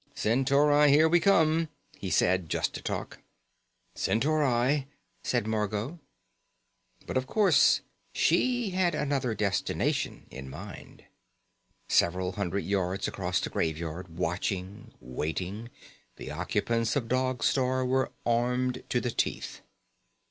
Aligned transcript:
"Centauri 0.15 0.89
here 0.89 1.07
we 1.07 1.19
come," 1.19 1.69
he 1.95 2.09
said, 2.09 2.49
just 2.49 2.73
to 2.73 2.81
talk. 2.81 3.19
"Centauri," 3.93 4.87
said 5.23 5.45
Margot. 5.45 5.99
But 7.05 7.17
of 7.17 7.27
course, 7.27 7.81
she 8.15 8.71
had 8.71 8.95
another 8.95 9.35
destination 9.35 10.25
in 10.31 10.49
mind. 10.49 11.03
Several 11.87 12.31
hundred 12.31 12.65
yards 12.65 13.07
across 13.07 13.39
the 13.41 13.51
Graveyard, 13.51 14.07
watching, 14.17 14.91
waiting, 14.99 15.69
the 16.15 16.31
occupants 16.31 16.95
of 16.95 17.07
Dog 17.07 17.43
Star 17.43 17.85
were 17.85 18.11
armed 18.25 18.81
to 18.89 19.01
the 19.01 19.11
teeth. 19.11 19.61